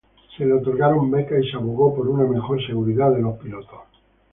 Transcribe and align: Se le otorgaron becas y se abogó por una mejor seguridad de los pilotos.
Se 0.35 0.43
le 0.43 0.53
otorgaron 0.53 1.11
becas 1.11 1.43
y 1.43 1.51
se 1.51 1.57
abogó 1.57 1.93
por 1.95 2.07
una 2.09 2.23
mejor 2.25 2.59
seguridad 2.65 3.11
de 3.11 3.21
los 3.21 3.37
pilotos. 3.37 3.81